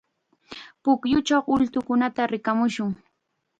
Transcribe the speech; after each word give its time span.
Pukyuchaw 0.83 1.43
ultukunata 1.53 2.21
rikamushun. 2.31 2.91